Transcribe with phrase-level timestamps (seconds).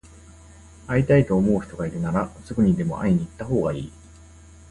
[0.87, 3.91] 会いたいと思う人がいるなら、すぐにでも会いに行ったほうがいい。